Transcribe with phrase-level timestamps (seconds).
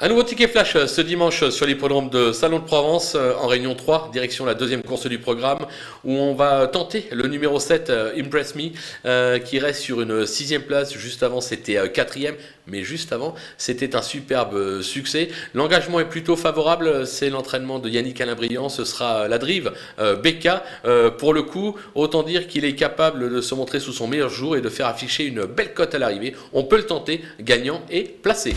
[0.00, 3.34] Un nouveau ticket flash euh, ce dimanche euh, sur l'hippodrome de Salon de Provence euh,
[3.34, 5.58] en Réunion 3, direction la deuxième course du programme,
[6.04, 10.94] où on va tenter le numéro 7, Impress Me, qui reste sur une sixième place.
[10.94, 12.36] Juste avant, c'était quatrième,
[12.68, 15.30] mais juste avant, c'était un superbe succès.
[15.52, 18.36] L'engagement est plutôt favorable, c'est l'entraînement de Yannick Alain
[18.68, 19.72] ce sera la drive
[20.22, 20.62] Becca.
[21.18, 24.56] Pour le coup, autant dire qu'il est capable de se montrer sous son meilleur jour
[24.56, 26.36] et de faire afficher une belle cote à l'arrivée.
[26.52, 28.54] On peut le tenter, gagnant et placé.